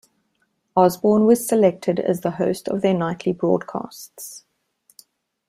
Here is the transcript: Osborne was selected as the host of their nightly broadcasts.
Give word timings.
Osborne 0.75 1.27
was 1.27 1.45
selected 1.47 1.99
as 1.99 2.21
the 2.21 2.31
host 2.31 2.67
of 2.67 2.81
their 2.81 2.95
nightly 2.97 3.31
broadcasts. 3.33 4.45